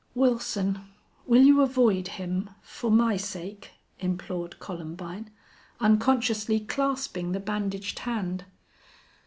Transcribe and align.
"Wilson, 0.15 0.81
will 1.27 1.43
you 1.43 1.61
avoid 1.61 2.07
him 2.17 2.49
for 2.63 2.89
my 2.89 3.17
sake?" 3.17 3.73
implored 3.99 4.57
Columbine, 4.57 5.29
unconsciously 5.79 6.61
clasping 6.61 7.33
the 7.33 7.39
bandaged 7.39 7.99
hand. 7.99 8.45